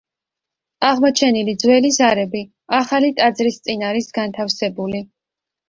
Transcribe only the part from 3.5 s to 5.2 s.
წინ არის განთავსებული.